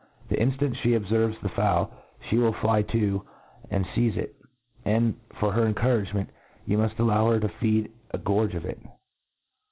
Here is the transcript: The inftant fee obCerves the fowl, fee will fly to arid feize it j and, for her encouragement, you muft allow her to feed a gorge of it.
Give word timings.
The 0.29 0.35
inftant 0.35 0.81
fee 0.81 0.95
obCerves 0.97 1.39
the 1.41 1.49
fowl, 1.49 1.91
fee 2.27 2.39
will 2.39 2.53
fly 2.53 2.81
to 2.81 3.23
arid 3.69 3.85
feize 3.95 4.17
it 4.17 4.33
j 4.35 4.43
and, 4.85 5.13
for 5.39 5.51
her 5.51 5.67
encouragement, 5.67 6.31
you 6.65 6.79
muft 6.79 6.97
allow 6.99 7.29
her 7.29 7.39
to 7.39 7.47
feed 7.47 7.91
a 8.09 8.17
gorge 8.17 8.55
of 8.55 8.65
it. 8.65 8.79